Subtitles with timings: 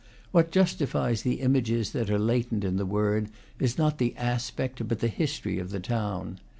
[0.31, 4.97] What justifies the images that are latent in the word is not the aspect, but
[4.97, 6.39] the history, of the town.